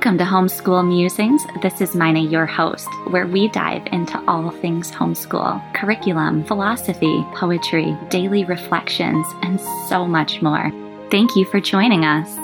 [0.00, 1.44] Welcome to Homeschool Musings.
[1.60, 7.94] This is Mina, your host, where we dive into all things homeschool curriculum, philosophy, poetry,
[8.08, 9.60] daily reflections, and
[9.90, 10.72] so much more.
[11.10, 12.34] Thank you for joining us.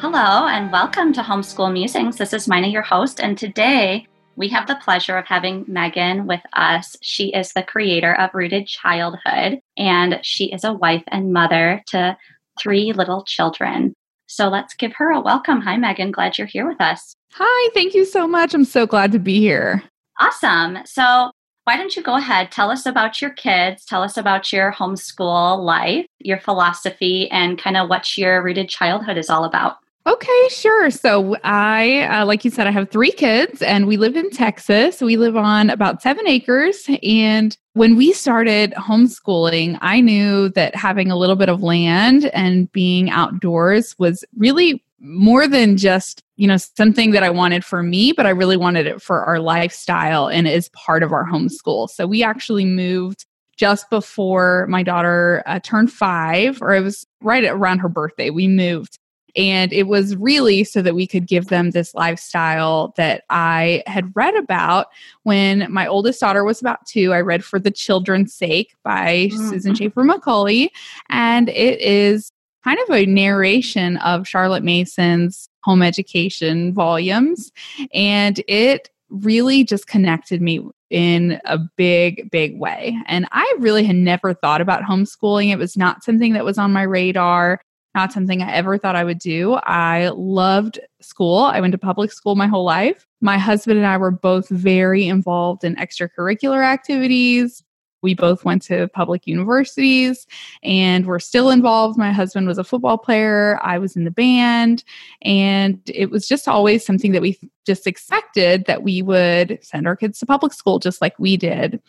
[0.00, 2.16] Hello, and welcome to Homeschool Musings.
[2.16, 6.42] This is Mina, your host, and today we have the pleasure of having Megan with
[6.54, 6.96] us.
[7.02, 12.16] She is the creator of Rooted Childhood, and she is a wife and mother to
[12.58, 13.94] three little children.
[14.34, 15.60] So let's give her a welcome.
[15.60, 16.10] Hi, Megan.
[16.10, 17.14] Glad you're here with us.
[17.34, 18.52] Hi, thank you so much.
[18.52, 19.84] I'm so glad to be here.
[20.18, 20.78] Awesome.
[20.86, 21.30] So,
[21.62, 22.50] why don't you go ahead?
[22.50, 27.76] Tell us about your kids, tell us about your homeschool life, your philosophy, and kind
[27.76, 29.76] of what your rooted childhood is all about.
[30.06, 30.90] Okay, sure.
[30.90, 35.00] So I, uh, like you said, I have three kids and we live in Texas.
[35.00, 36.86] We live on about seven acres.
[37.02, 42.70] And when we started homeschooling, I knew that having a little bit of land and
[42.72, 48.12] being outdoors was really more than just, you know, something that I wanted for me,
[48.12, 51.88] but I really wanted it for our lifestyle and as part of our homeschool.
[51.88, 53.24] So we actually moved
[53.56, 58.28] just before my daughter uh, turned five, or it was right around her birthday.
[58.28, 58.98] We moved
[59.36, 64.12] and it was really so that we could give them this lifestyle that I had
[64.14, 64.86] read about
[65.24, 67.12] when my oldest daughter was about two.
[67.12, 69.48] I read For the Children's Sake by mm-hmm.
[69.50, 70.70] Susan Schaeffer Macaulay.
[71.08, 72.30] And it is
[72.62, 77.50] kind of a narration of Charlotte Mason's home education volumes.
[77.92, 82.96] And it really just connected me in a big, big way.
[83.06, 85.50] And I really had never thought about homeschooling.
[85.50, 87.60] It was not something that was on my radar
[87.94, 89.54] not something I ever thought I would do.
[89.54, 91.38] I loved school.
[91.38, 93.06] I went to public school my whole life.
[93.20, 97.62] My husband and I were both very involved in extracurricular activities.
[98.02, 100.26] We both went to public universities
[100.62, 101.96] and we're still involved.
[101.96, 104.84] My husband was a football player, I was in the band,
[105.22, 109.96] and it was just always something that we just expected that we would send our
[109.96, 111.80] kids to public school just like we did.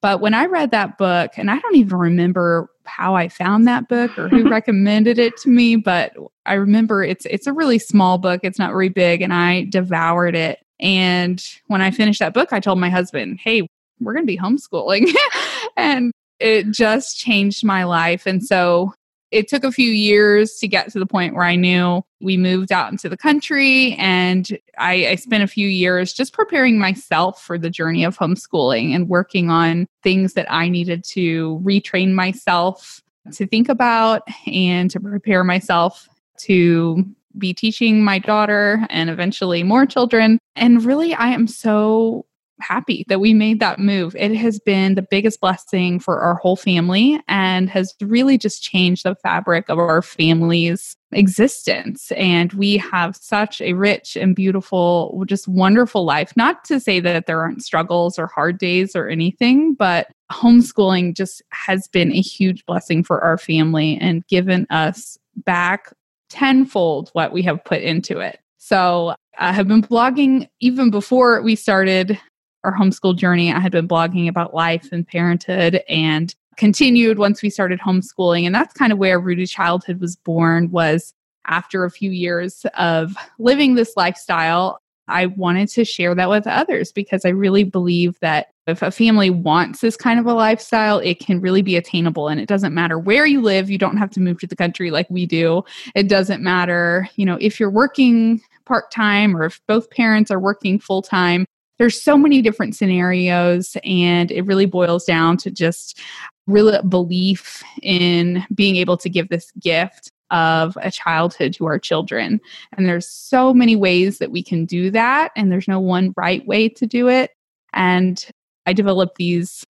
[0.00, 3.88] But when I read that book, and I don't even remember how I found that
[3.88, 6.12] book or who recommended it to me, but
[6.46, 8.40] I remember it's it's a really small book.
[8.42, 10.58] It's not very big, and I devoured it.
[10.80, 13.66] And when I finished that book, I told my husband, "Hey,
[14.00, 15.14] we're going to be homeschooling,"
[15.76, 18.26] and it just changed my life.
[18.26, 18.94] And so
[19.30, 22.72] it took a few years to get to the point where I knew we moved
[22.72, 27.58] out into the country and I, I, spent a few years just preparing myself for
[27.58, 33.02] the journey of homeschooling and working on things that I needed to retrain myself
[33.32, 36.08] to think about and to prepare myself
[36.38, 37.04] to
[37.36, 40.38] be teaching my daughter and eventually more children.
[40.56, 42.26] And really, I am so
[42.60, 44.14] happy that we made that move.
[44.16, 49.04] It has been the biggest blessing for our whole family and has really just changed
[49.04, 52.12] the fabric of our family's existence.
[52.12, 56.32] And we have such a rich and beautiful, just wonderful life.
[56.36, 61.42] Not to say that there aren't struggles or hard days or anything, but homeschooling just
[61.50, 65.92] has been a huge blessing for our family and given us back
[66.28, 68.38] tenfold what we have put into it.
[68.58, 72.20] So I have been blogging even before we started
[72.64, 77.50] our homeschool journey, I had been blogging about life and parenthood and continued once we
[77.50, 78.44] started homeschooling.
[78.44, 81.14] And that's kind of where Rooted Childhood was born was
[81.46, 86.92] after a few years of living this lifestyle, I wanted to share that with others
[86.92, 91.18] because I really believe that if a family wants this kind of a lifestyle, it
[91.18, 92.28] can really be attainable.
[92.28, 94.90] And it doesn't matter where you live, you don't have to move to the country
[94.90, 95.64] like we do.
[95.94, 100.40] It doesn't matter, you know, if you're working part time or if both parents are
[100.40, 101.46] working full time,
[101.78, 106.00] there's so many different scenarios and it really boils down to just
[106.46, 112.40] real belief in being able to give this gift of a childhood to our children.
[112.76, 116.46] And there's so many ways that we can do that and there's no one right
[116.46, 117.30] way to do it.
[117.72, 118.24] And
[118.66, 119.64] i developed these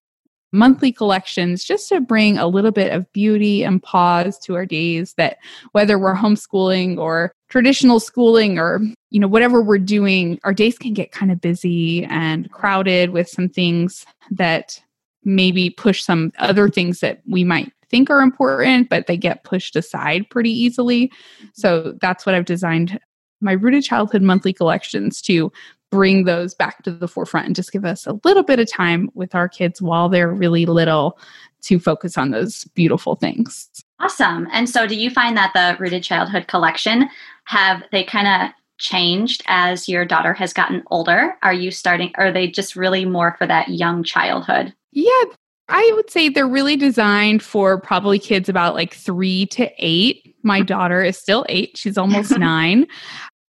[0.55, 5.13] monthly collections just to bring a little bit of beauty and pause to our days
[5.17, 5.38] that
[5.73, 8.79] whether we're homeschooling or traditional schooling or
[9.11, 13.28] you know whatever we're doing our days can get kind of busy and crowded with
[13.29, 14.81] some things that
[15.23, 19.75] maybe push some other things that we might think are important but they get pushed
[19.75, 21.11] aside pretty easily.
[21.53, 22.99] So that's what i've designed
[23.41, 25.51] my rooted childhood monthly collections to
[25.96, 29.09] bring those back to the forefront and just give us a little bit of time
[29.14, 31.18] with our kids while they're really little
[31.62, 33.70] to focus on those beautiful things.
[34.00, 34.47] Awesome.
[34.52, 37.09] And so do you find that the Rooted Childhood collection
[37.46, 41.36] have they kind of changed as your daughter has gotten older?
[41.42, 44.74] Are you starting are they just really more for that young childhood?
[44.92, 45.24] Yeah,
[45.70, 50.36] I would say they're really designed for probably kids about like 3 to 8.
[50.44, 52.86] My daughter is still 8, she's almost 9.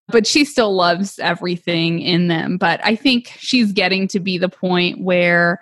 [0.09, 2.57] But she still loves everything in them.
[2.59, 5.61] But I think she's getting to be the point where,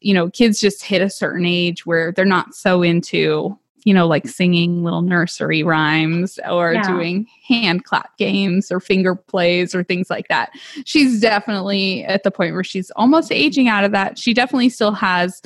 [0.00, 4.08] you know, kids just hit a certain age where they're not so into you know,
[4.08, 6.82] like singing little nursery rhymes or yeah.
[6.88, 10.50] doing hand clap games or finger plays or things like that.
[10.84, 14.18] She's definitely at the point where she's almost aging out of that.
[14.18, 15.40] She definitely still has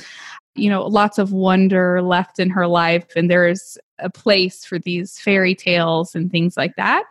[0.55, 5.19] you know lots of wonder left in her life and there's a place for these
[5.19, 7.03] fairy tales and things like that.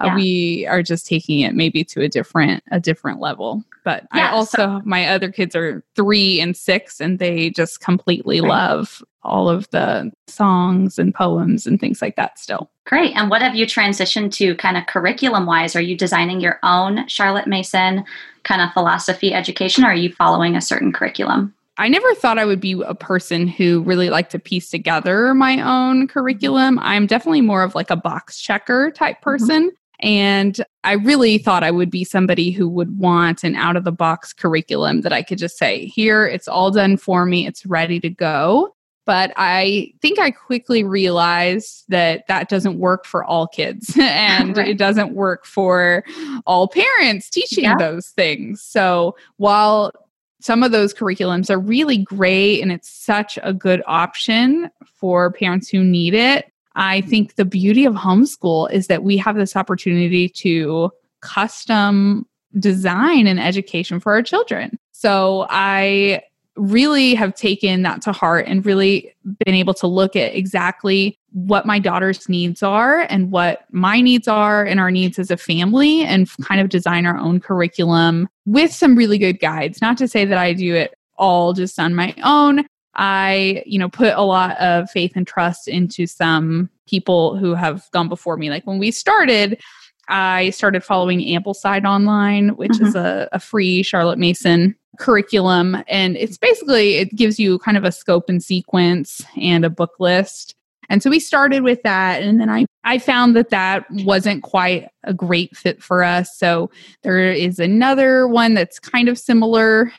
[0.00, 0.12] Uh, yeah.
[0.12, 3.64] uh, we are just taking it maybe to a different a different level.
[3.84, 7.80] But yeah, i also so- my other kids are three and six and they just
[7.80, 8.48] completely right.
[8.48, 12.70] love all of the songs and poems and things like that still.
[12.84, 13.16] Great.
[13.16, 17.06] And what have you transitioned to kind of curriculum wise are you designing your own
[17.08, 18.04] charlotte mason
[18.44, 22.44] kind of philosophy education or are you following a certain curriculum I never thought I
[22.44, 26.78] would be a person who really liked to piece together my own curriculum.
[26.80, 29.24] I'm definitely more of like a box checker type mm-hmm.
[29.24, 29.62] person.
[29.68, 29.76] Mm-hmm.
[30.06, 33.92] And I really thought I would be somebody who would want an out of the
[33.92, 37.98] box curriculum that I could just say, here, it's all done for me, it's ready
[38.00, 38.74] to go.
[39.06, 44.68] But I think I quickly realized that that doesn't work for all kids and right.
[44.68, 46.04] it doesn't work for
[46.44, 47.76] all parents teaching yeah.
[47.78, 48.60] those things.
[48.60, 49.92] So while
[50.40, 55.68] some of those curriculums are really great and it's such a good option for parents
[55.68, 56.50] who need it.
[56.74, 60.90] I think the beauty of homeschool is that we have this opportunity to
[61.20, 62.26] custom
[62.58, 64.78] design an education for our children.
[64.92, 66.22] So I
[66.56, 71.66] really have taken that to heart and really been able to look at exactly what
[71.66, 76.02] my daughter's needs are and what my needs are and our needs as a family
[76.02, 79.82] and kind of design our own curriculum with some really good guides.
[79.82, 82.64] Not to say that I do it all just on my own.
[82.94, 87.84] I, you know, put a lot of faith and trust into some people who have
[87.92, 88.48] gone before me.
[88.48, 89.60] Like when we started,
[90.08, 92.86] I started following Ambleside Online, which mm-hmm.
[92.86, 95.76] is a, a free Charlotte Mason curriculum.
[95.88, 99.92] And it's basically, it gives you kind of a scope and sequence and a book
[99.98, 100.54] list.
[100.88, 102.22] And so we started with that.
[102.22, 106.36] And then I, I found that that wasn't quite a great fit for us.
[106.36, 106.70] So
[107.02, 109.92] there is another one that's kind of similar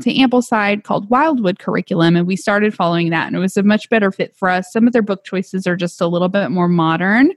[0.00, 3.88] to Ambleside called Wildwood Curriculum, and we started following that, and it was a much
[3.90, 4.72] better fit for us.
[4.72, 7.30] Some of their book choices are just a little bit more modern,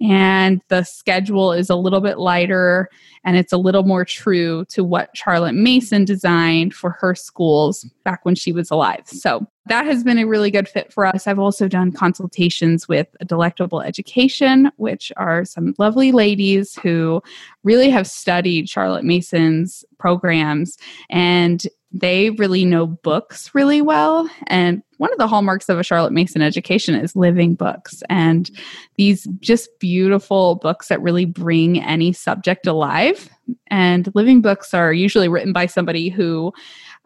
[0.00, 2.88] and the schedule is a little bit lighter,
[3.24, 8.24] and it's a little more true to what Charlotte Mason designed for her schools back
[8.24, 9.02] when she was alive.
[9.06, 11.26] So that has been a really good fit for us.
[11.26, 17.22] I've also done consultations with Delectable Education, which are some lovely ladies who
[17.62, 20.78] really have studied Charlotte Mason's programs
[21.10, 24.28] and they really know books really well.
[24.46, 28.50] And one of the hallmarks of a Charlotte Mason education is living books and
[28.96, 33.28] these just beautiful books that really bring any subject alive.
[33.68, 36.52] And living books are usually written by somebody who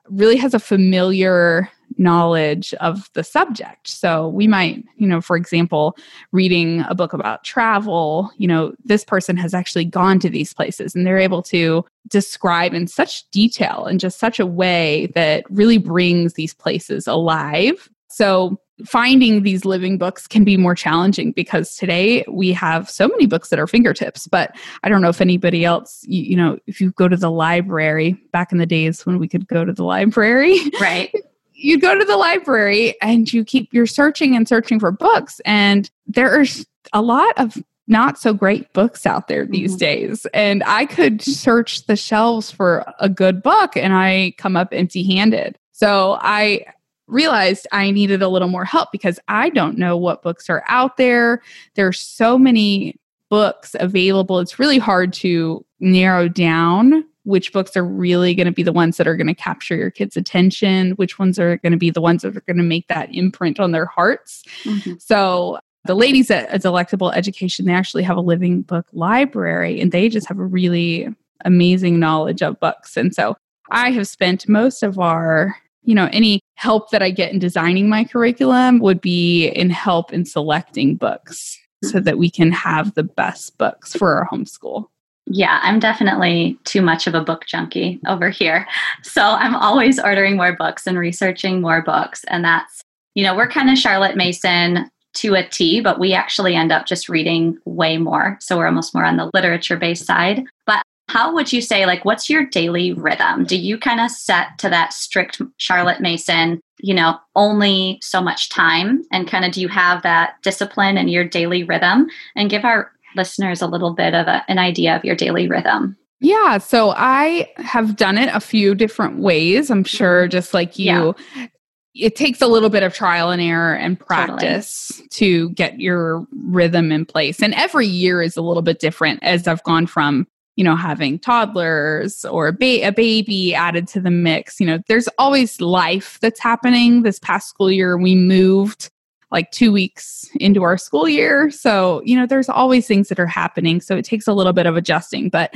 [0.09, 1.69] really has a familiar
[1.99, 3.89] knowledge of the subject.
[3.89, 5.97] So we might, you know, for example,
[6.33, 10.95] reading a book about travel, you know, this person has actually gone to these places
[10.95, 15.79] and they're able to describe in such detail in just such a way that really
[15.79, 17.89] brings these places alive.
[18.09, 23.27] So finding these living books can be more challenging because today we have so many
[23.27, 26.79] books at our fingertips but i don't know if anybody else you, you, know if
[26.79, 29.85] you go to the library back in the days when we could go to the
[29.85, 31.15] library right
[31.57, 35.91] you go to the library and you keep you're searching and searching for books and
[36.07, 36.45] there are
[36.93, 37.57] a lot of
[37.89, 39.79] not so great books out there these mm-hmm.
[39.79, 44.69] days and i could search the shelves for a good book and i come up
[44.73, 46.65] empty handed so i
[47.09, 50.97] realized I needed a little more help because I don't know what books are out
[50.97, 51.43] there.
[51.75, 52.97] There's so many
[53.31, 54.39] books available.
[54.41, 58.97] It's really hard to narrow down which books are really going to be the ones
[58.97, 62.01] that are going to capture your kids' attention, which ones are going to be the
[62.01, 64.45] ones that are going to make that imprint on their hearts.
[64.63, 64.95] Mm-hmm.
[64.99, 70.09] So the ladies at Delectable Education, they actually have a living book library and they
[70.09, 71.09] just have a really
[71.45, 72.97] amazing knowledge of books.
[72.97, 73.37] And so
[73.71, 75.57] I have spent most of our
[75.87, 80.13] you know, any help that I get in designing my curriculum would be in help
[80.13, 84.87] in selecting books so that we can have the best books for our homeschool.
[85.27, 88.67] Yeah, I'm definitely too much of a book junkie over here.
[89.03, 92.25] So I'm always ordering more books and researching more books.
[92.29, 92.83] And that's,
[93.15, 96.87] you know, we're kind of Charlotte Mason to a T, but we actually end up
[96.87, 98.39] just reading way more.
[98.41, 100.45] So we're almost more on the literature based side.
[100.67, 104.59] But how would you say like what's your daily rhythm do you kind of set
[104.59, 109.61] to that strict charlotte mason you know only so much time and kind of do
[109.61, 114.15] you have that discipline in your daily rhythm and give our listeners a little bit
[114.15, 115.97] of a, an idea of your daily rhythm?
[116.21, 119.71] Yeah, so I have done it a few different ways.
[119.71, 120.31] I'm sure, mm-hmm.
[120.31, 121.47] just like you, yeah.
[121.95, 125.09] it takes a little bit of trial and error and practice totally.
[125.11, 127.43] to get your rhythm in place.
[127.43, 131.19] And every year is a little bit different as I've gone from you know, having
[131.19, 134.59] toddlers or a, ba- a, baby added to the mix.
[134.59, 137.03] You know, there's always life that's happening.
[137.03, 138.91] This past school year, we moved
[139.37, 141.51] like two weeks into our school year.
[141.51, 143.83] So, you know, there's always things that are happening.
[143.83, 145.29] So it takes a little bit of adjusting.
[145.29, 145.55] But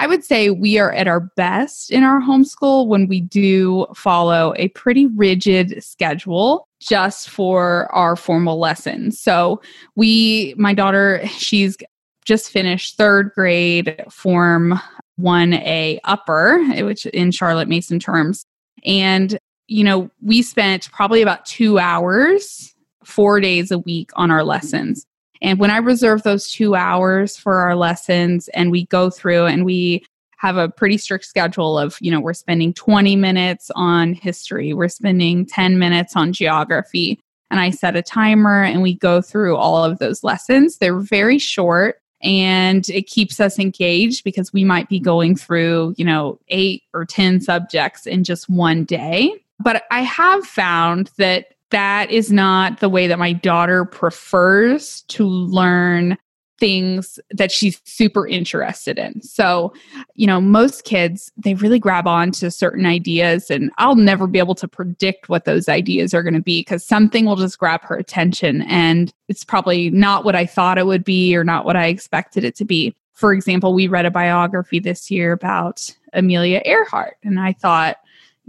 [0.00, 4.54] I would say we are at our best in our homeschool when we do follow
[4.56, 9.20] a pretty rigid schedule just for our formal lessons.
[9.20, 9.60] So
[9.94, 11.76] we, my daughter, she's
[12.24, 14.80] just finished third grade form
[15.20, 18.46] 1A upper, which in Charlotte Mason terms.
[18.86, 22.74] And, you know, we spent probably about two hours,
[23.08, 25.06] four days a week on our lessons.
[25.40, 29.64] And when I reserve those two hours for our lessons and we go through and
[29.64, 30.04] we
[30.36, 34.88] have a pretty strict schedule of, you know, we're spending 20 minutes on history, we're
[34.88, 37.18] spending 10 minutes on geography.
[37.50, 40.78] And I set a timer and we go through all of those lessons.
[40.78, 46.04] They're very short and it keeps us engaged because we might be going through, you
[46.04, 49.32] know, eight or 10 subjects in just one day.
[49.60, 55.26] But I have found that that is not the way that my daughter prefers to
[55.26, 56.16] learn
[56.58, 59.22] things that she's super interested in.
[59.22, 59.72] So,
[60.14, 64.40] you know, most kids, they really grab on to certain ideas, and I'll never be
[64.40, 67.82] able to predict what those ideas are going to be because something will just grab
[67.82, 68.62] her attention.
[68.62, 72.44] And it's probably not what I thought it would be or not what I expected
[72.44, 72.94] it to be.
[73.12, 77.98] For example, we read a biography this year about Amelia Earhart, and I thought,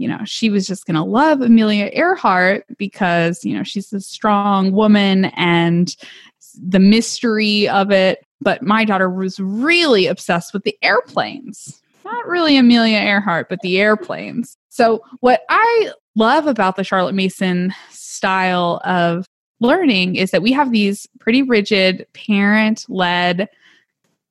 [0.00, 4.00] you know, she was just going to love Amelia Earhart because, you know, she's a
[4.00, 5.94] strong woman and
[6.58, 8.24] the mystery of it.
[8.40, 11.82] But my daughter was really obsessed with the airplanes.
[12.06, 14.56] Not really Amelia Earhart, but the airplanes.
[14.70, 19.26] So, what I love about the Charlotte Mason style of
[19.60, 23.50] learning is that we have these pretty rigid parent led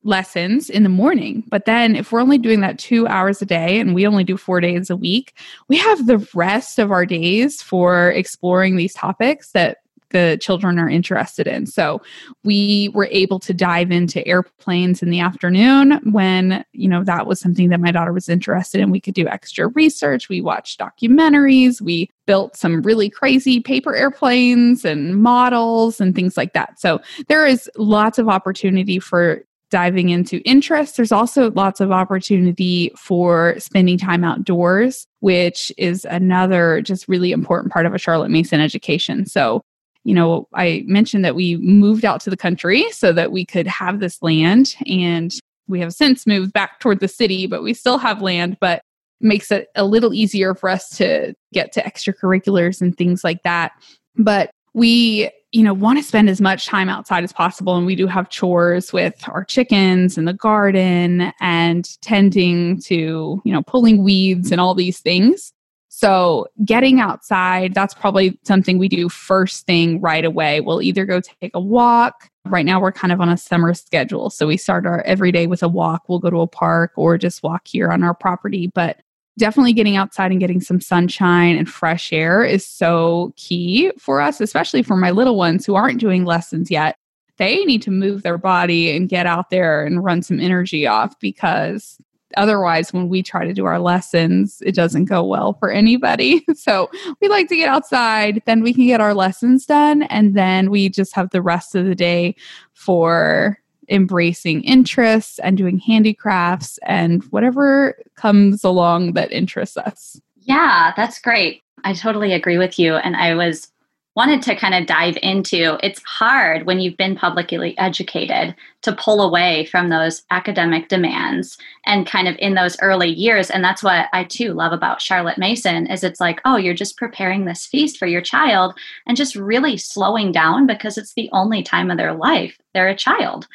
[0.02, 1.44] lessons in the morning.
[1.48, 4.36] But then if we're only doing that two hours a day and we only do
[4.36, 5.36] four days a week,
[5.68, 9.78] we have the rest of our days for exploring these topics that
[10.10, 11.66] the children are interested in.
[11.66, 12.02] So
[12.42, 17.40] we were able to dive into airplanes in the afternoon when, you know, that was
[17.40, 18.90] something that my daughter was interested in.
[18.90, 20.28] We could do extra research.
[20.28, 21.80] We watched documentaries.
[21.80, 26.80] We built some really crazy paper airplanes and models and things like that.
[26.80, 30.96] So there is lots of opportunity for diving into interests.
[30.96, 37.72] There's also lots of opportunity for spending time outdoors, which is another just really important
[37.72, 39.26] part of a Charlotte Mason education.
[39.26, 39.62] So
[40.04, 43.66] you know, I mentioned that we moved out to the country so that we could
[43.66, 44.74] have this land.
[44.86, 45.32] And
[45.68, 48.82] we have since moved back toward the city, but we still have land, but
[49.20, 53.72] makes it a little easier for us to get to extracurriculars and things like that.
[54.16, 57.76] But we, you know, want to spend as much time outside as possible.
[57.76, 63.52] And we do have chores with our chickens and the garden and tending to, you
[63.52, 65.52] know, pulling weeds and all these things.
[65.92, 70.60] So, getting outside, that's probably something we do first thing right away.
[70.60, 72.30] We'll either go take a walk.
[72.46, 74.30] Right now, we're kind of on a summer schedule.
[74.30, 76.04] So, we start our every day with a walk.
[76.08, 78.68] We'll go to a park or just walk here on our property.
[78.68, 79.00] But
[79.40, 84.40] definitely getting outside and getting some sunshine and fresh air is so key for us,
[84.40, 86.96] especially for my little ones who aren't doing lessons yet.
[87.38, 91.18] They need to move their body and get out there and run some energy off
[91.18, 91.98] because
[92.36, 96.88] otherwise when we try to do our lessons it doesn't go well for anybody so
[97.20, 100.88] we like to get outside then we can get our lessons done and then we
[100.88, 102.32] just have the rest of the day
[102.72, 103.58] for
[103.90, 110.20] embracing interests and doing handicrafts and whatever comes along that interests us.
[110.36, 111.62] Yeah that's great.
[111.84, 112.94] I totally agree with you.
[112.94, 113.70] And i was
[114.16, 119.22] wanted to kind of dive into it's hard when you've been publicly educated to pull
[119.22, 121.56] away from those academic demands
[121.86, 123.50] and kind of in those early years.
[123.50, 126.96] And that's what i too love about charlotte mason is it's like oh you're just
[126.96, 128.74] preparing this feast for your child
[129.06, 132.96] and just really slowing down because it's the only time of their life they're a
[132.96, 133.46] child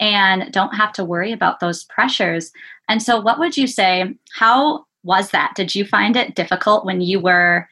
[0.00, 2.52] and don't have to worry about those pressures.
[2.88, 5.52] And so what would you say how was that?
[5.54, 7.68] Did you find it difficult when you were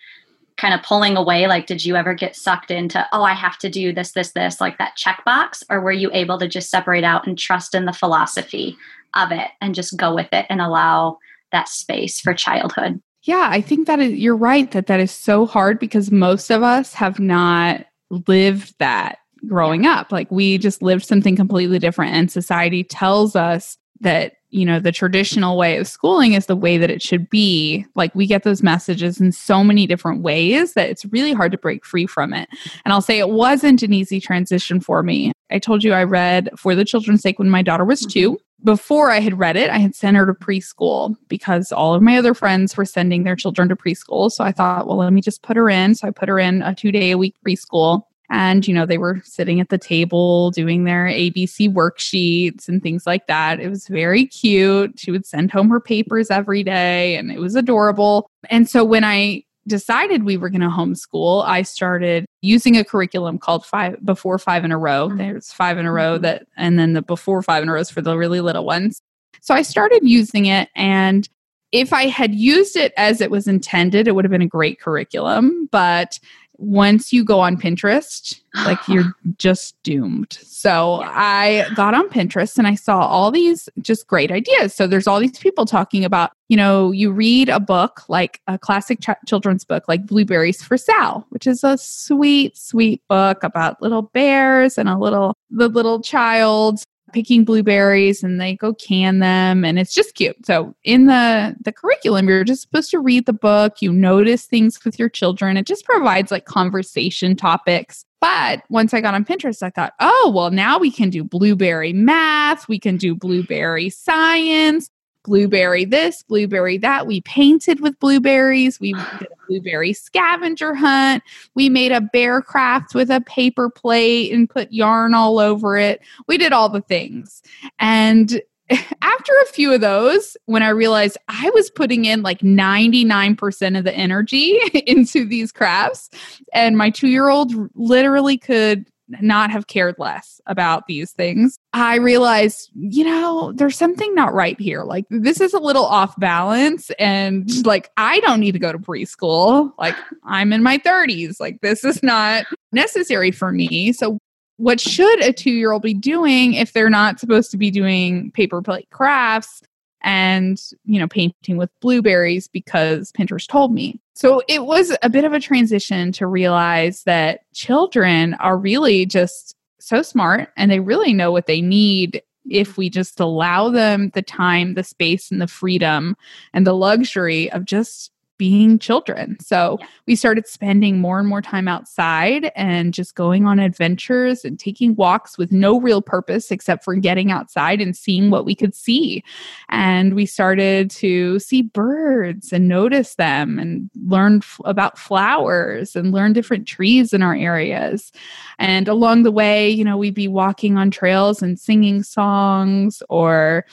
[0.56, 1.46] kind of pulling away?
[1.46, 4.60] Like did you ever get sucked into oh i have to do this this this
[4.60, 5.62] like that checkbox?
[5.70, 8.76] Or were you able to just separate out and trust in the philosophy
[9.14, 11.18] of it and just go with it and allow
[11.50, 13.00] that space for childhood?
[13.22, 16.62] Yeah i think that is, you're right that that is so hard because most of
[16.62, 20.12] us have not lived that growing up.
[20.12, 24.92] Like we just lived something completely different, and society tells us that you know the
[24.92, 27.86] traditional way of schooling is the way that it should be.
[27.94, 31.58] Like we get those messages in so many different ways that it's really hard to
[31.58, 32.48] break free from it.
[32.84, 35.32] And i'll say it wasn't an easy transition for me.
[35.50, 38.32] I told you i read for the children's sake when my daughter was two.
[38.32, 38.64] Mm-hmm.
[38.64, 42.16] before i had read it i had sent her to preschool because all of my
[42.18, 44.30] other friends were sending their children to preschool.
[44.30, 45.94] So i thought well let me just put her in.
[45.94, 48.96] So i put her in a two day a week preschool and, you know, they
[48.96, 53.60] were sitting at the table doing their ABC worksheets and things like that.
[53.60, 54.98] It was very cute.
[54.98, 58.30] She would send home her papers every day and it was adorable.
[58.48, 63.38] And so when I decided we were going to homeschool, I started using a curriculum
[63.38, 65.08] called five before five in a row.
[65.08, 65.18] Mm-hmm.
[65.18, 66.22] There's five in a row mm-hmm.
[66.22, 69.02] that, and then the before five in a row is for the really little ones.
[69.42, 71.28] So I started using it and
[71.72, 74.78] if I had used it as it was intended, it would have been a great
[74.78, 75.68] curriculum.
[75.72, 76.18] But
[76.62, 80.38] once you go on Pinterest, like you're just doomed.
[80.40, 84.72] So I got on Pinterest and I saw all these just great ideas.
[84.72, 88.58] So there's all these people talking about, you know, you read a book like a
[88.58, 93.82] classic ch- children's book like Blueberries for Sal, which is a sweet, sweet book about
[93.82, 99.64] little bears and a little the little child picking blueberries and they go can them
[99.64, 100.44] and it's just cute.
[100.46, 104.84] So in the the curriculum you're just supposed to read the book, you notice things
[104.84, 105.56] with your children.
[105.56, 108.04] It just provides like conversation topics.
[108.20, 111.92] But once I got on Pinterest I thought, "Oh, well now we can do blueberry
[111.92, 114.90] math, we can do blueberry science,
[115.24, 117.06] blueberry this, blueberry that.
[117.06, 118.80] We painted with blueberries.
[118.80, 121.22] We did a blueberry scavenger hunt.
[121.54, 126.00] We made a bear craft with a paper plate and put yarn all over it.
[126.26, 127.42] We did all the things.
[127.78, 128.40] And
[129.02, 133.84] after a few of those, when I realized I was putting in like 99% of
[133.84, 136.10] the energy into these crafts,
[136.52, 138.86] and my two year old literally could
[139.20, 144.58] not have cared less about these things, I realized, you know, there's something not right
[144.60, 144.84] here.
[144.84, 146.90] Like, this is a little off balance.
[146.98, 149.72] And like, I don't need to go to preschool.
[149.78, 151.40] Like, I'm in my 30s.
[151.40, 153.92] Like, this is not necessary for me.
[153.92, 154.18] So,
[154.58, 158.30] what should a two year old be doing if they're not supposed to be doing
[158.32, 159.62] paper plate crafts
[160.02, 164.00] and you know painting with blueberries because pinterest told me.
[164.14, 169.56] So it was a bit of a transition to realize that children are really just
[169.80, 174.22] so smart and they really know what they need if we just allow them the
[174.22, 176.16] time the space and the freedom
[176.52, 178.10] and the luxury of just
[178.42, 179.36] being children.
[179.38, 179.86] So yeah.
[180.08, 184.96] we started spending more and more time outside and just going on adventures and taking
[184.96, 189.22] walks with no real purpose except for getting outside and seeing what we could see.
[189.68, 196.10] And we started to see birds and notice them and learn f- about flowers and
[196.10, 198.10] learn different trees in our areas.
[198.58, 203.66] And along the way, you know, we'd be walking on trails and singing songs or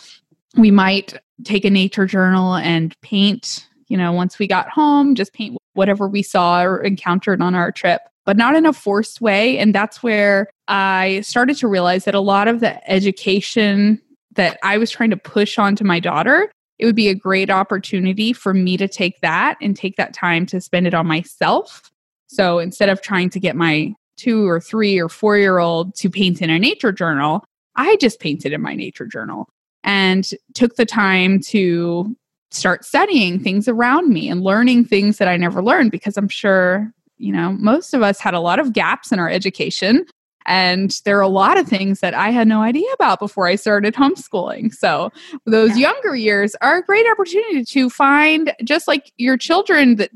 [0.58, 5.34] we might take a nature journal and paint you know, once we got home, just
[5.34, 9.58] paint whatever we saw or encountered on our trip, but not in a forced way.
[9.58, 14.02] And that's where I started to realize that a lot of the education
[14.36, 18.32] that I was trying to push onto my daughter, it would be a great opportunity
[18.32, 21.92] for me to take that and take that time to spend it on myself.
[22.28, 26.10] So instead of trying to get my two or three or four year old to
[26.10, 27.44] paint in a nature journal,
[27.76, 29.48] I just painted in my nature journal
[29.84, 32.16] and took the time to
[32.52, 36.92] start studying things around me and learning things that I never learned because I'm sure,
[37.18, 40.06] you know, most of us had a lot of gaps in our education.
[40.46, 43.56] And there are a lot of things that I had no idea about before I
[43.56, 44.74] started homeschooling.
[44.74, 45.12] So,
[45.46, 45.92] those yeah.
[45.92, 50.10] younger years are a great opportunity to find, just like your children that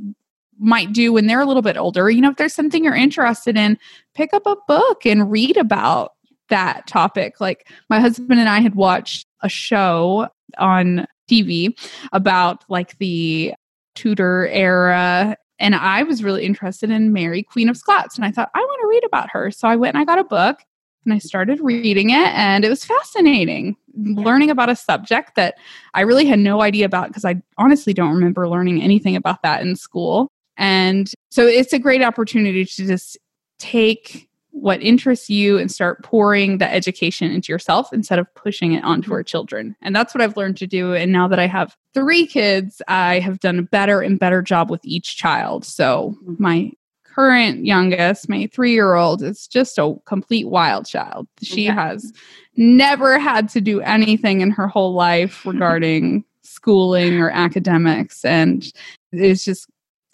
[0.58, 3.58] might do when they're a little bit older, you know, if there's something you're interested
[3.58, 3.78] in,
[4.16, 6.14] pick up a book and read about
[6.50, 7.40] that topic.
[7.40, 11.78] Like, my husband and I had watched a show on TV
[12.12, 13.54] about like the
[13.96, 15.38] Tudor era.
[15.60, 18.16] And I was really interested in Mary, Queen of Scots.
[18.16, 19.52] And I thought, I want to read about her.
[19.52, 20.60] So I went and I got a book
[21.06, 22.16] and I started reading it.
[22.16, 25.56] And it was fascinating learning about a subject that
[25.94, 29.62] I really had no idea about because I honestly don't remember learning anything about that
[29.62, 30.30] in school.
[30.58, 33.18] And so it's a great opportunity to just
[33.60, 38.84] take what interests you and start pouring the education into yourself instead of pushing it
[38.84, 39.14] onto mm-hmm.
[39.14, 39.76] our children.
[39.82, 40.94] And that's what I've learned to do.
[40.94, 44.70] And now that I have three kids, I have done a better and better job
[44.70, 45.66] with each child.
[45.66, 46.36] So mm-hmm.
[46.42, 46.72] my
[47.04, 51.28] current youngest, my three year old, is just a complete wild child.
[51.42, 51.74] She yeah.
[51.74, 52.14] has
[52.56, 58.24] never had to do anything in her whole life regarding schooling or academics.
[58.24, 58.72] And
[59.12, 59.68] it's just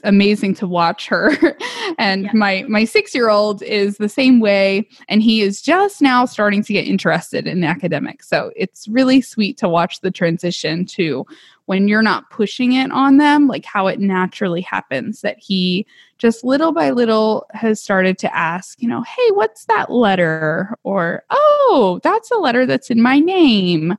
[0.03, 1.31] amazing to watch her.
[1.97, 2.31] and yeah.
[2.33, 6.87] my my 6-year-old is the same way and he is just now starting to get
[6.87, 8.27] interested in academics.
[8.27, 11.25] So it's really sweet to watch the transition to
[11.69, 15.85] when you're not pushing it on them, like how it naturally happens that he
[16.17, 20.75] just little by little has started to ask, you know, hey, what's that letter?
[20.83, 23.95] Or, oh, that's a letter that's in my name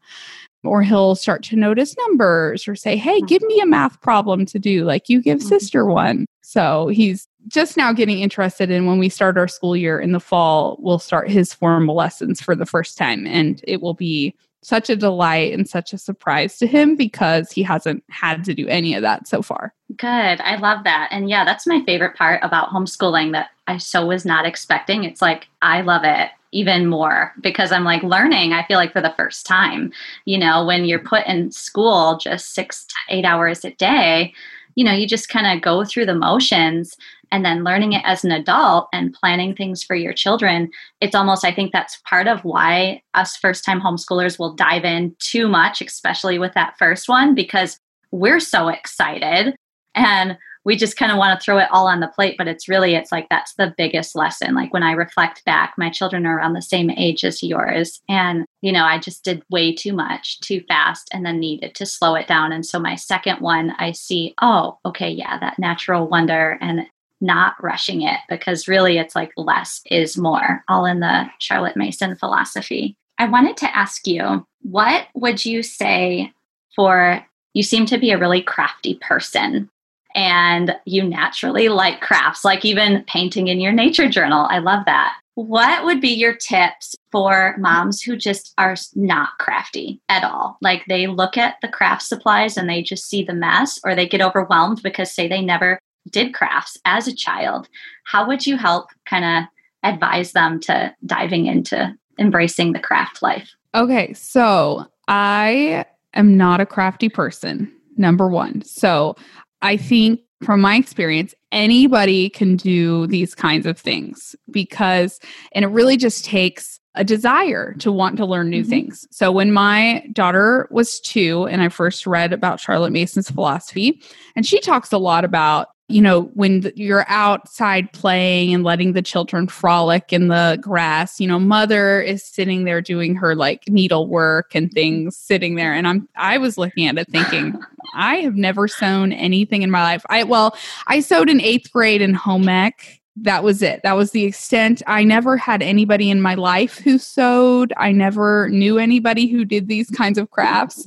[0.65, 4.59] or he'll start to notice numbers or say, Hey, give me a math problem to
[4.59, 5.49] do, like you give mm-hmm.
[5.49, 6.27] sister one.
[6.43, 10.21] So he's just now getting interested in when we start our school year in the
[10.21, 13.27] fall, we'll start his formal lessons for the first time.
[13.27, 17.63] And it will be such a delight and such a surprise to him because he
[17.63, 19.73] hasn't had to do any of that so far.
[19.97, 20.07] Good.
[20.41, 21.09] I love that.
[21.11, 25.05] And yeah, that's my favorite part about homeschooling that I so was not expecting.
[25.05, 29.01] It's like, I love it even more because I'm like learning, I feel like for
[29.01, 29.93] the first time.
[30.25, 34.35] You know, when you're put in school just six to eight hours a day,
[34.75, 36.97] you know, you just kind of go through the motions
[37.33, 40.71] and then learning it as an adult and planning things for your children.
[41.01, 45.15] It's almost, I think that's part of why us first time homeschoolers will dive in
[45.19, 47.79] too much, especially with that first one, because
[48.11, 49.55] we're so excited
[49.95, 52.69] and we just kind of want to throw it all on the plate but it's
[52.69, 56.37] really it's like that's the biggest lesson like when i reflect back my children are
[56.37, 60.39] around the same age as yours and you know i just did way too much
[60.41, 63.91] too fast and then needed to slow it down and so my second one i
[63.91, 66.87] see oh okay yeah that natural wonder and
[67.21, 72.17] not rushing it because really it's like less is more all in the charlotte mason
[72.17, 76.33] philosophy i wanted to ask you what would you say
[76.75, 79.69] for you seem to be a really crafty person
[80.15, 84.47] and you naturally like crafts, like even painting in your nature journal.
[84.51, 85.15] I love that.
[85.35, 90.59] What would be your tips for moms who just are not crafty at all?
[90.61, 94.07] Like they look at the craft supplies and they just see the mess, or they
[94.07, 97.69] get overwhelmed because, say, they never did crafts as a child.
[98.05, 99.45] How would you help kind of
[99.83, 103.51] advise them to diving into embracing the craft life?
[103.75, 105.85] Okay, so I
[106.15, 108.63] am not a crafty person number one.
[108.63, 109.17] So
[109.63, 115.21] I think from my experience, anybody can do these kinds of things because,
[115.53, 118.71] and it really just takes a desire to want to learn new mm-hmm.
[118.71, 119.07] things.
[119.11, 124.03] So when my daughter was two and I first read about Charlotte Mason's philosophy,
[124.35, 129.03] and she talks a lot about you know, when you're outside playing and letting the
[129.03, 134.55] children frolic in the grass, you know, mother is sitting there doing her like needlework
[134.55, 135.75] and things sitting there.
[135.75, 137.61] And I'm, I was looking at it thinking,
[137.95, 140.05] I have never sewn anything in my life.
[140.09, 143.01] I, well, I sewed in eighth grade in home ec.
[143.17, 143.83] That was it.
[143.83, 144.83] That was the extent.
[144.87, 147.73] I never had anybody in my life who sewed.
[147.77, 150.87] I never knew anybody who did these kinds of crafts.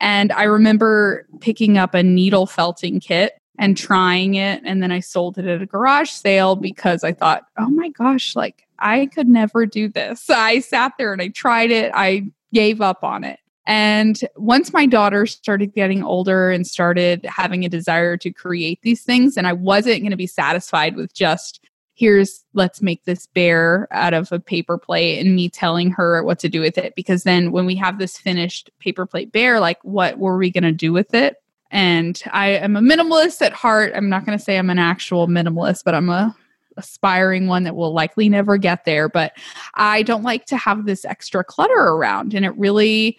[0.00, 4.62] And I remember picking up a needle felting kit and trying it.
[4.64, 8.34] And then I sold it at a garage sale because I thought, oh my gosh,
[8.34, 10.22] like I could never do this.
[10.22, 11.92] So I sat there and I tried it.
[11.94, 13.38] I gave up on it.
[13.66, 19.02] And once my daughter started getting older and started having a desire to create these
[19.02, 21.60] things, and I wasn't going to be satisfied with just
[22.00, 26.38] here's let's make this bear out of a paper plate and me telling her what
[26.38, 29.78] to do with it because then when we have this finished paper plate bear like
[29.84, 31.36] what were we going to do with it
[31.70, 33.92] and I am a minimalist at heart.
[33.94, 36.34] I'm not going to say I'm an actual minimalist, but I'm a
[36.76, 39.08] aspiring one that will likely never get there.
[39.08, 39.32] But
[39.74, 42.34] I don't like to have this extra clutter around.
[42.34, 43.18] And it really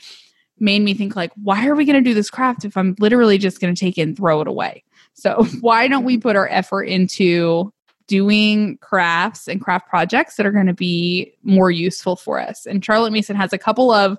[0.60, 3.38] made me think like, why are we going to do this craft if I'm literally
[3.38, 4.84] just going to take it and throw it away?
[5.14, 7.72] So why don't we put our effort into
[8.08, 12.66] doing crafts and craft projects that are going to be more useful for us?
[12.66, 14.18] And Charlotte Mason has a couple of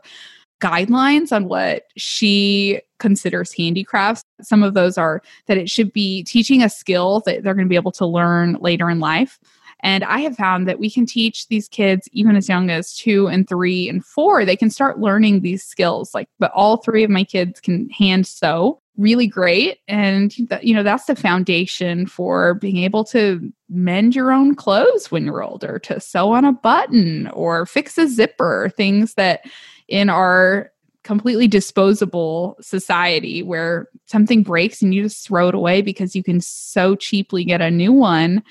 [0.60, 4.24] guidelines on what she considers handicrafts.
[4.40, 7.70] Some of those are that it should be teaching a skill that they're going to
[7.70, 9.38] be able to learn later in life.
[9.80, 13.26] And I have found that we can teach these kids even as young as two
[13.26, 14.44] and three and four.
[14.44, 16.14] They can start learning these skills.
[16.14, 19.78] Like, but all three of my kids can hand sew really great.
[19.88, 25.24] And, you know, that's the foundation for being able to mend your own clothes when
[25.24, 29.40] you're older, to sew on a button or fix a zipper, things that
[29.88, 30.70] in our
[31.04, 36.40] completely disposable society where something breaks and you just throw it away because you can
[36.40, 38.42] so cheaply get a new one.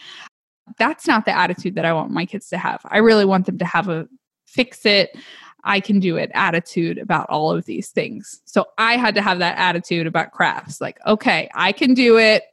[0.78, 2.82] That's not the attitude that I want my kids to have.
[2.86, 4.08] I really want them to have a
[4.46, 5.18] fix it,
[5.64, 8.42] I can do it attitude about all of these things.
[8.46, 12.44] So I had to have that attitude about crafts like, okay, I can do it.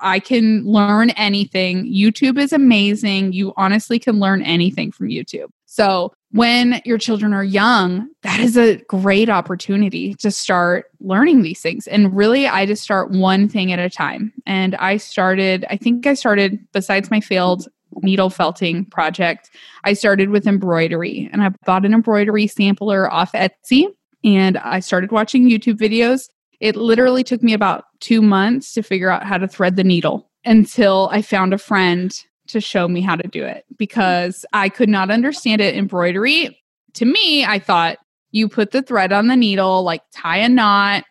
[0.00, 1.84] I can learn anything.
[1.84, 3.34] YouTube is amazing.
[3.34, 5.50] You honestly can learn anything from YouTube.
[5.74, 11.60] So, when your children are young, that is a great opportunity to start learning these
[11.60, 11.88] things.
[11.88, 14.32] And really, I just start one thing at a time.
[14.46, 17.66] And I started, I think I started, besides my failed
[18.02, 19.50] needle felting project,
[19.82, 23.88] I started with embroidery and I bought an embroidery sampler off Etsy
[24.22, 26.28] and I started watching YouTube videos.
[26.60, 30.30] It literally took me about two months to figure out how to thread the needle
[30.44, 32.16] until I found a friend
[32.48, 33.74] to show me how to do it mm-hmm.
[33.78, 35.76] because I could not understand it.
[35.76, 36.60] Embroidery,
[36.94, 37.98] to me, I thought
[38.30, 41.04] you put the thread on the needle, like tie a knot,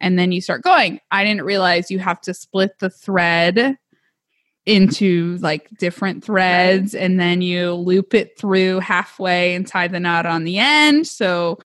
[0.00, 1.00] and then you start going.
[1.10, 3.76] I didn't realize you have to split the thread
[4.66, 10.26] into like different threads and then you loop it through halfway and tie the knot
[10.26, 11.06] on the end.
[11.06, 11.58] So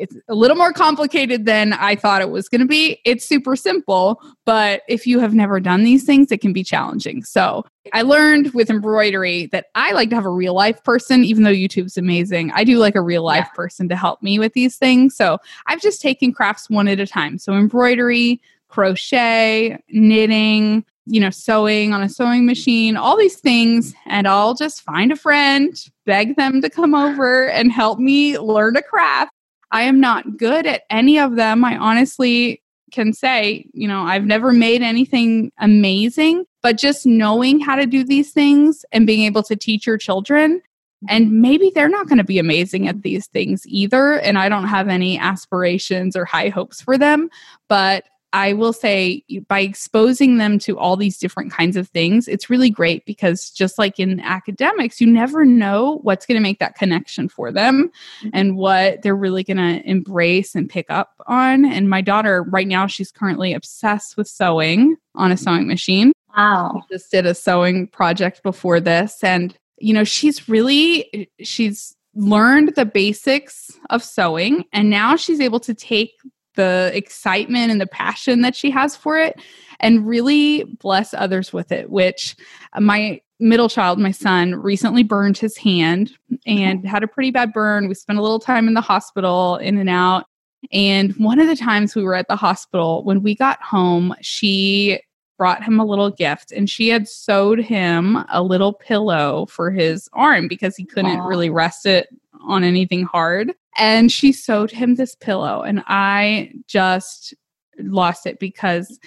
[0.00, 3.00] it's a little more complicated than I thought it was going to be.
[3.04, 7.22] It's super simple, but if you have never done these things, it can be challenging.
[7.22, 11.44] So I learned with embroidery that I like to have a real life person, even
[11.44, 12.50] though YouTube's amazing.
[12.52, 13.54] I do like a real life yeah.
[13.54, 15.14] person to help me with these things.
[15.14, 17.38] So I've just taken crafts one at a time.
[17.38, 23.94] So embroidery, crochet, knitting, you know, sewing on a sewing machine, all these things.
[24.06, 28.76] And I'll just find a friend, beg them to come over and help me learn
[28.76, 29.32] a craft.
[29.72, 31.64] I am not good at any of them.
[31.64, 37.76] I honestly can say, you know, I've never made anything amazing, but just knowing how
[37.76, 40.60] to do these things and being able to teach your children.
[41.08, 44.18] And maybe they're not going to be amazing at these things either.
[44.20, 47.30] And I don't have any aspirations or high hopes for them,
[47.68, 52.48] but I will say by exposing them to all these different kinds of things, it's
[52.48, 56.76] really great because just like in academics, you never know what's going to make that
[56.76, 57.90] connection for them
[58.20, 58.28] mm-hmm.
[58.32, 61.64] and what they're really going to embrace and pick up on.
[61.64, 66.12] And my daughter, right now, she's currently obsessed with sewing on a sewing machine.
[66.36, 66.82] Wow.
[66.88, 69.24] She just did a sewing project before this.
[69.24, 75.60] And, you know, she's really, she's learned the basics of sewing and now she's able
[75.60, 76.12] to take
[76.60, 79.40] the excitement and the passion that she has for it
[79.80, 82.36] and really bless others with it which
[82.78, 86.12] my middle child my son recently burned his hand
[86.46, 86.88] and mm-hmm.
[86.88, 87.88] had a pretty bad burn.
[87.88, 90.26] We spent a little time in the hospital in and out.
[90.72, 95.00] And one of the times we were at the hospital when we got home she
[95.38, 100.06] brought him a little gift and she had sewed him a little pillow for his
[100.12, 101.28] arm because he couldn't Aww.
[101.28, 102.08] really rest it
[102.50, 103.52] on anything hard.
[103.78, 107.34] And she sewed him this pillow, and I just
[107.78, 108.98] lost it because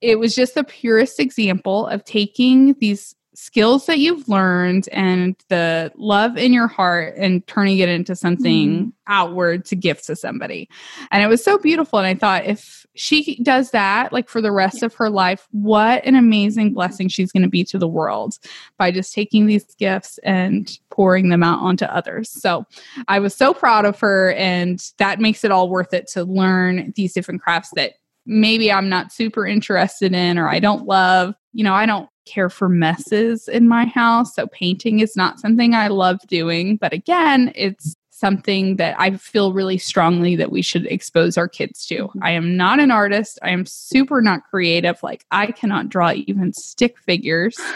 [0.00, 5.90] it was just the purest example of taking these skills that you've learned and the
[5.96, 8.88] love in your heart and turning it into something mm-hmm.
[9.06, 10.68] outward to gift to somebody.
[11.10, 11.98] And it was so beautiful.
[11.98, 14.86] And I thought, if she does that, like for the rest yeah.
[14.86, 18.38] of her life, what an amazing blessing she's going to be to the world
[18.76, 22.28] by just taking these gifts and pouring them out onto others.
[22.28, 22.66] So
[23.08, 24.32] I was so proud of her.
[24.34, 27.94] And that makes it all worth it to learn these different crafts that
[28.26, 31.34] maybe I'm not super interested in or I don't love.
[31.52, 34.34] You know, I don't care for messes in my house.
[34.34, 36.76] So painting is not something I love doing.
[36.76, 41.84] But again, it's something that I feel really strongly that we should expose our kids
[41.86, 42.04] to.
[42.04, 42.22] Mm-hmm.
[42.22, 43.38] I am not an artist.
[43.42, 45.02] I am super not creative.
[45.02, 47.58] Like I cannot draw even stick figures.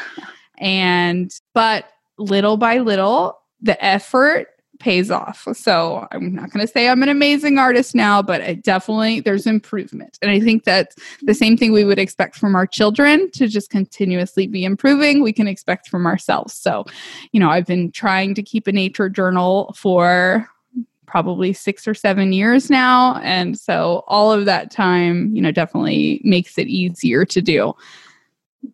[0.58, 1.84] And, but
[2.16, 5.46] little by little, the effort pays off.
[5.52, 9.46] So I'm not going to say I'm an amazing artist now, but I definitely there's
[9.46, 10.18] improvement.
[10.22, 13.70] And I think that the same thing we would expect from our children to just
[13.70, 16.54] continuously be improving, we can expect from ourselves.
[16.54, 16.84] So,
[17.32, 20.48] you know, I've been trying to keep a nature journal for
[21.06, 26.20] probably 6 or 7 years now, and so all of that time, you know, definitely
[26.24, 27.72] makes it easier to do.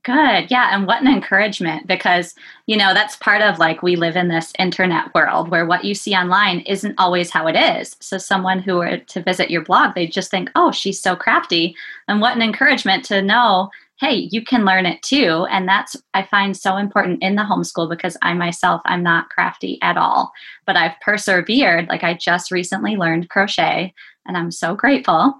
[0.04, 0.50] Good.
[0.50, 0.70] Yeah.
[0.72, 2.34] And what an encouragement because,
[2.66, 5.94] you know, that's part of like we live in this internet world where what you
[5.94, 7.96] see online isn't always how it is.
[8.00, 11.76] So, someone who were to visit your blog, they just think, oh, she's so crafty.
[12.08, 15.46] And what an encouragement to know, hey, you can learn it too.
[15.50, 19.78] And that's, I find so important in the homeschool because I myself, I'm not crafty
[19.82, 20.32] at all,
[20.66, 21.88] but I've persevered.
[21.88, 23.94] Like I just recently learned crochet
[24.26, 25.34] and I'm so grateful.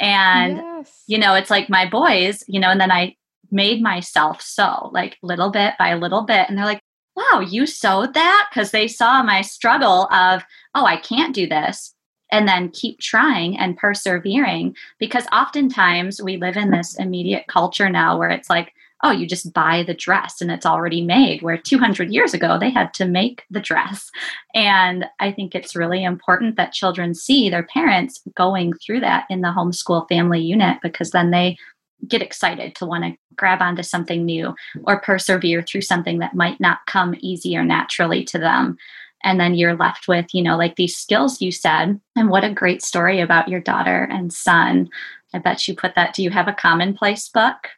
[0.00, 1.02] And, yes.
[1.06, 3.16] you know, it's like my boys, you know, and then I,
[3.50, 6.48] made myself sew like little bit by little bit.
[6.48, 6.80] And they're like,
[7.16, 8.48] wow, you sewed that?
[8.50, 10.42] Because they saw my struggle of,
[10.74, 11.94] oh, I can't do this.
[12.30, 14.76] And then keep trying and persevering.
[14.98, 19.52] Because oftentimes we live in this immediate culture now where it's like, oh, you just
[19.52, 21.42] buy the dress and it's already made.
[21.42, 24.10] Where 200 years ago, they had to make the dress.
[24.54, 29.42] And I think it's really important that children see their parents going through that in
[29.42, 31.58] the homeschool family unit because then they
[32.06, 34.54] get excited to want to grab onto something new
[34.84, 38.76] or persevere through something that might not come easy or naturally to them.
[39.24, 42.52] and then you're left with you know like these skills you said and what a
[42.52, 44.88] great story about your daughter and son
[45.34, 47.70] i bet you put that do you have a commonplace book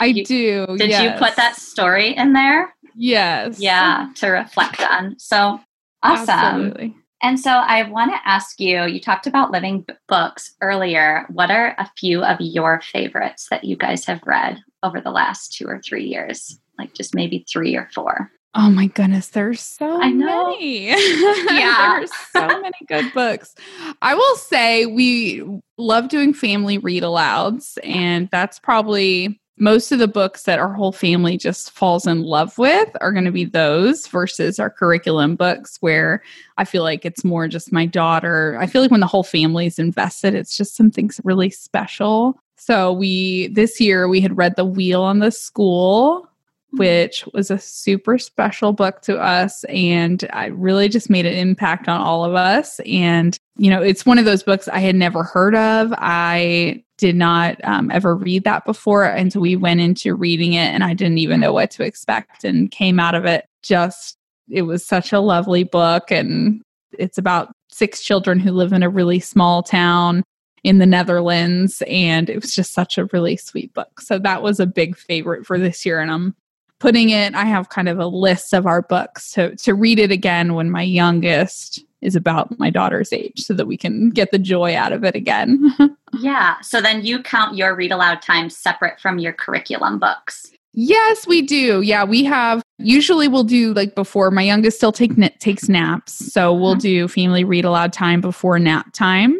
[0.00, 1.02] i you, do did yes.
[1.02, 5.60] you put that story in there yes yeah to reflect on so
[6.02, 6.96] awesome Absolutely.
[7.22, 11.74] And so i want to ask you you talked about living books earlier what are
[11.78, 15.80] a few of your favorites that you guys have read over the last two or
[15.80, 20.50] three years like just maybe three or four Oh my goodness, there's so I know.
[20.52, 20.86] many.
[20.88, 21.96] Yeah.
[21.98, 23.54] there's so many good books.
[24.00, 25.44] I will say we
[25.76, 30.92] love doing family read alouds, and that's probably most of the books that our whole
[30.92, 35.78] family just falls in love with are going to be those versus our curriculum books
[35.80, 36.22] where
[36.56, 38.56] I feel like it's more just my daughter.
[38.60, 42.38] I feel like when the whole family is invested, it's just something really special.
[42.56, 46.27] So we this year we had read The Wheel on the School
[46.72, 49.64] which was a super special book to us.
[49.64, 52.80] And I really just made an impact on all of us.
[52.80, 55.92] And, you know, it's one of those books I had never heard of.
[55.96, 59.04] I did not um, ever read that before.
[59.04, 62.44] And so we went into reading it and I didn't even know what to expect
[62.44, 64.16] and came out of it just,
[64.50, 66.10] it was such a lovely book.
[66.10, 66.60] And
[66.98, 70.24] it's about six children who live in a really small town
[70.64, 71.82] in the Netherlands.
[71.86, 74.00] And it was just such a really sweet book.
[74.00, 76.00] So that was a big favorite for this year.
[76.00, 76.34] And I'm
[76.78, 80.10] putting it i have kind of a list of our books to, to read it
[80.10, 84.38] again when my youngest is about my daughter's age so that we can get the
[84.38, 85.74] joy out of it again.
[86.20, 90.50] Yeah so then you count your read aloud time separate from your curriculum books.
[90.72, 91.82] Yes we do.
[91.82, 96.54] Yeah we have usually we'll do like before my youngest still take takes naps so
[96.54, 96.80] we'll mm-hmm.
[96.80, 99.38] do family read aloud time before nap time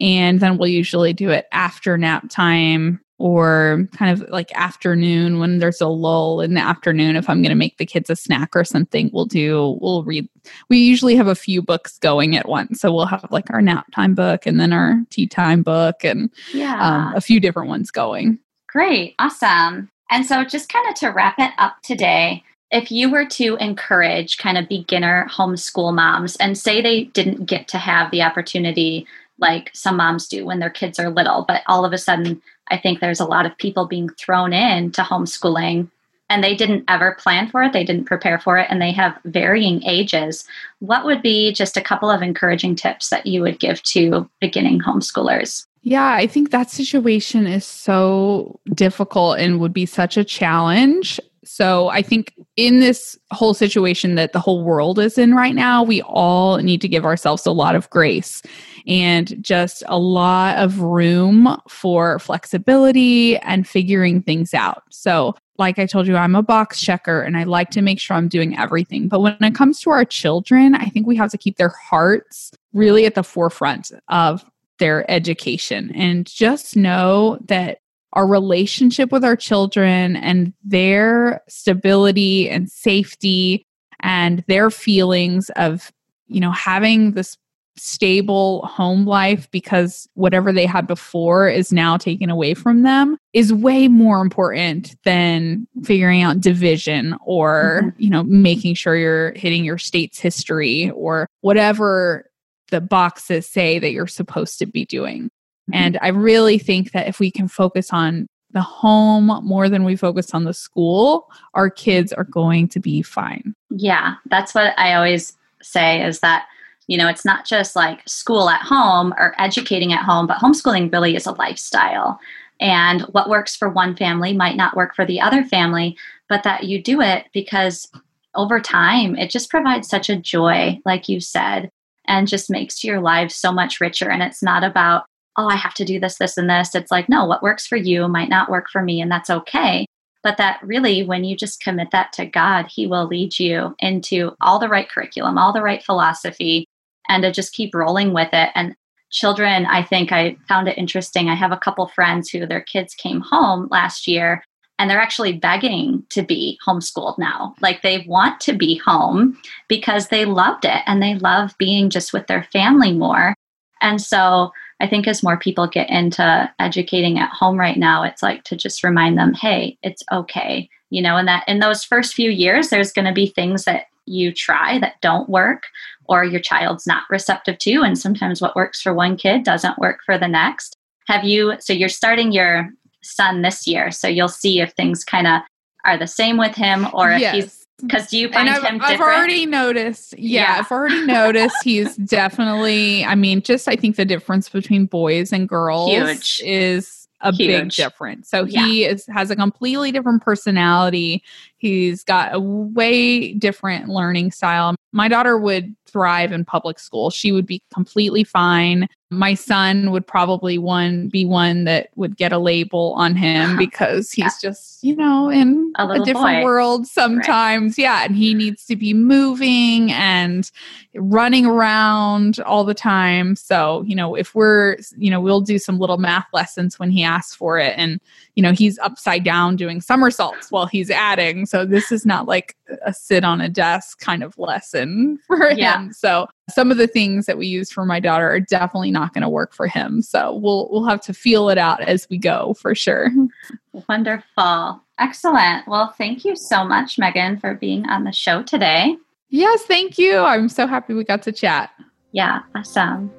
[0.00, 5.58] and then we'll usually do it after nap time or kind of like afternoon when
[5.58, 8.50] there's a lull in the afternoon if i'm going to make the kids a snack
[8.54, 10.28] or something we'll do we'll read
[10.68, 12.80] we usually have a few books going at once.
[12.80, 16.30] So we'll have like our nap time book and then our tea time book and
[16.52, 16.80] yeah.
[16.80, 18.38] um, a few different ones going.
[18.68, 19.14] Great.
[19.18, 19.88] Awesome.
[20.10, 24.38] And so just kind of to wrap it up today if you were to encourage
[24.38, 29.06] kind of beginner homeschool moms and say they didn't get to have the opportunity
[29.38, 32.78] like some moms do when their kids are little but all of a sudden I
[32.78, 35.88] think there's a lot of people being thrown in to homeschooling
[36.28, 39.18] and they didn't ever plan for it, they didn't prepare for it, and they have
[39.24, 40.44] varying ages.
[40.80, 44.80] What would be just a couple of encouraging tips that you would give to beginning
[44.80, 45.66] homeschoolers?
[45.82, 51.20] Yeah, I think that situation is so difficult and would be such a challenge.
[51.46, 55.82] So I think in this whole situation that the whole world is in right now,
[55.82, 58.42] we all need to give ourselves a lot of grace
[58.86, 64.82] and just a lot of room for flexibility and figuring things out.
[64.90, 68.14] So, like I told you, I'm a box checker and I like to make sure
[68.14, 69.08] I'm doing everything.
[69.08, 72.52] But when it comes to our children, I think we have to keep their hearts
[72.74, 74.44] really at the forefront of
[74.78, 77.78] their education and just know that
[78.16, 83.66] our relationship with our children and their stability and safety
[84.00, 85.92] and their feelings of
[86.26, 87.36] you know having this
[87.78, 93.52] stable home life because whatever they had before is now taken away from them is
[93.52, 98.02] way more important than figuring out division or mm-hmm.
[98.02, 102.30] you know making sure you're hitting your state's history or whatever
[102.70, 105.30] the boxes say that you're supposed to be doing.
[105.72, 106.04] And mm-hmm.
[106.04, 110.32] i really think that if we can focus on the home more than we focus
[110.32, 115.36] on the school our kids are going to be fine yeah that's what i always
[115.62, 116.46] say is that
[116.86, 120.92] you know, it's not just like school at home or educating at home, but homeschooling
[120.92, 122.20] really is a lifestyle.
[122.60, 125.96] And what works for one family might not work for the other family,
[126.28, 127.90] but that you do it because
[128.34, 131.70] over time it just provides such a joy, like you said,
[132.06, 134.08] and just makes your life so much richer.
[134.08, 136.74] And it's not about, oh, I have to do this, this, and this.
[136.74, 139.86] It's like, no, what works for you might not work for me, and that's okay.
[140.22, 144.32] But that really, when you just commit that to God, He will lead you into
[144.40, 146.66] all the right curriculum, all the right philosophy,
[147.08, 148.50] and to just keep rolling with it.
[148.54, 148.74] And
[149.10, 151.28] children, I think I found it interesting.
[151.28, 154.42] I have a couple friends who their kids came home last year
[154.78, 157.54] and they're actually begging to be homeschooled now.
[157.60, 162.12] Like they want to be home because they loved it and they love being just
[162.12, 163.34] with their family more.
[163.80, 168.22] And so I think as more people get into educating at home right now, it's
[168.22, 170.68] like to just remind them, hey, it's okay.
[170.90, 173.86] You know, and that in those first few years, there's going to be things that
[174.06, 175.64] you try that don't work
[176.08, 179.98] or your child's not receptive to and sometimes what works for one kid doesn't work
[180.06, 180.76] for the next
[181.08, 182.70] have you so you're starting your
[183.02, 185.42] son this year so you'll see if things kind of
[185.84, 187.34] are the same with him or if yes.
[187.34, 187.88] he's Mm-hmm.
[187.88, 190.18] Because do you find and I've, him I've already noticed.
[190.18, 190.56] Yeah, Yeah.
[190.60, 193.04] I've already noticed he's definitely.
[193.04, 196.40] I mean, just I think the difference between boys and girls Huge.
[196.42, 198.28] is a big difference.
[198.28, 201.22] So he is has a completely different personality.
[201.58, 204.74] He's got a way different learning style.
[204.92, 207.10] My daughter would thrive in public school.
[207.10, 208.88] She would be completely fine.
[209.10, 214.10] My son would probably one be one that would get a label on him because
[214.10, 216.44] he's just, you know, in A a, different boy.
[216.44, 217.78] world sometimes.
[217.78, 218.04] Yeah.
[218.04, 220.50] And he needs to be moving and
[220.94, 223.36] running around all the time.
[223.36, 227.02] So, you know, if we're, you know, we'll do some little math lessons when he
[227.04, 227.74] asks for it.
[227.76, 228.00] And,
[228.34, 231.45] you know, he's upside down doing somersaults while he's adding.
[231.46, 235.78] So this is not like a sit on a desk kind of lesson for Yeah.
[235.78, 235.92] him.
[235.92, 239.22] So some of the things that we use for my daughter are definitely not going
[239.22, 240.02] to work for him.
[240.02, 243.10] So we'll we'll have to feel it out as we go for sure.
[243.88, 244.82] Wonderful.
[244.98, 245.66] Excellent.
[245.68, 248.96] Well, thank you so much, Megan, for being on the show today.
[249.28, 250.18] Yes, thank you.
[250.18, 251.70] I'm so happy we got to chat.
[252.12, 253.10] Yeah, awesome.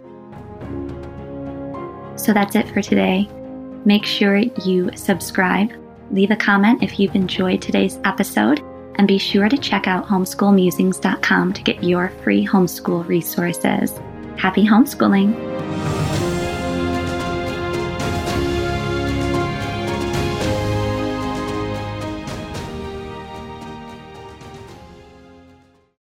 [2.18, 3.30] So that's it for today.
[3.86, 5.72] Make sure you subscribe,
[6.12, 8.62] leave a comment if you've enjoyed today's episode,
[8.96, 13.92] and be sure to check out homeschoolmusings.com to get your free homeschool resources.
[14.38, 16.07] Happy homeschooling!